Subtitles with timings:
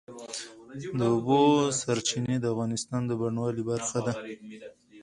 [0.99, 1.39] د اوبو
[1.81, 4.13] سرچینې د افغانستان د بڼوالۍ برخه ده.